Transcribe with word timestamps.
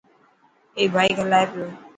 اي 0.77 0.83
بائڪ 0.93 1.15
هلائي 1.21 1.45
پيو. 1.51 1.65